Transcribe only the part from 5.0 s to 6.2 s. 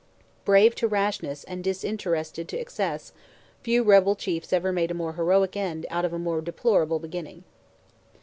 heroic end out of a